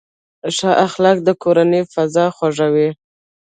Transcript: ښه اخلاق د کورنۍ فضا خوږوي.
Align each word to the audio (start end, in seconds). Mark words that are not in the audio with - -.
ښه 0.55 0.71
اخلاق 0.85 1.17
د 1.27 1.29
کورنۍ 1.43 1.81
فضا 1.93 2.25
خوږوي. 2.35 2.89